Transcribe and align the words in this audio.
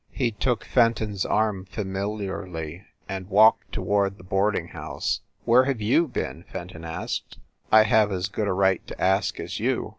He 0.13 0.31
took 0.31 0.63
Fenton 0.63 1.11
s 1.13 1.25
arm 1.25 1.65
familiarly 1.65 2.85
and 3.07 3.29
walked 3.29 3.71
toward 3.71 4.17
the 4.17 4.23
boarding 4.23 4.69
house. 4.69 5.21
"Where 5.45 5.65
have 5.65 5.79
you 5.79 6.07
been?" 6.07 6.43
Fenton 6.51 6.83
asked. 6.83 7.37
"I 7.71 7.83
have 7.83 8.11
as 8.11 8.27
good 8.27 8.47
a 8.47 8.53
right 8.53 8.81
to 8.87 8.99
ask 8.99 9.39
as 9.39 9.59
you." 9.59 9.89